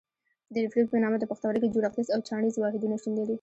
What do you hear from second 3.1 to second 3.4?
لري.